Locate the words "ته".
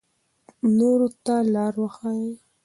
1.25-1.35